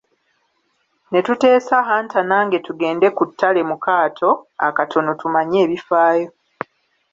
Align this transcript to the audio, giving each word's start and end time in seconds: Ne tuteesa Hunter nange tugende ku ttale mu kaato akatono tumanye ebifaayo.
Ne 1.11 1.19
tuteesa 1.25 1.77
Hunter 1.87 2.23
nange 2.29 2.57
tugende 2.65 3.07
ku 3.17 3.23
ttale 3.29 3.61
mu 3.69 3.75
kaato 3.83 4.29
akatono 4.67 5.11
tumanye 5.21 5.57
ebifaayo. 5.65 6.29